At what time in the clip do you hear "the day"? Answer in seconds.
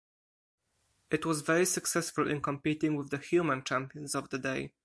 4.31-4.71